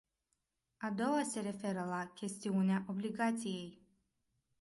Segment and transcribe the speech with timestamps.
[0.77, 3.81] A doua se referă la chestiunea obligației.